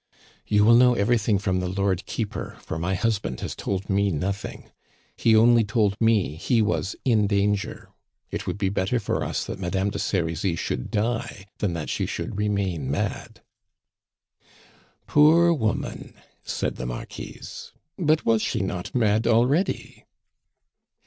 "You 0.47 0.65
will 0.65 0.73
know 0.73 0.95
everything 0.95 1.37
from 1.37 1.59
the 1.59 1.69
Lord 1.69 2.07
Keeper, 2.07 2.57
for 2.61 2.79
my 2.79 2.95
husband 2.95 3.41
has 3.41 3.53
told 3.53 3.87
me 3.87 4.09
nothing. 4.09 4.71
He 5.15 5.35
only 5.35 5.63
told 5.63 5.95
me 6.01 6.37
he 6.37 6.59
was 6.59 6.95
in 7.05 7.27
danger. 7.27 7.89
It 8.31 8.47
would 8.47 8.57
be 8.57 8.69
better 8.69 8.99
for 8.99 9.23
us 9.23 9.45
that 9.45 9.59
Madame 9.59 9.91
de 9.91 9.99
Serizy 9.99 10.55
should 10.55 10.89
die 10.89 11.45
than 11.59 11.73
that 11.73 11.91
she 11.91 12.07
should 12.07 12.39
remain 12.39 12.89
mad." 12.89 13.41
"Poor 15.05 15.53
woman!" 15.53 16.15
said 16.43 16.77
the 16.77 16.87
Marquise. 16.87 17.71
"But 17.99 18.25
was 18.25 18.41
she 18.41 18.59
not 18.61 18.95
mad 18.95 19.27
already?" 19.27 20.05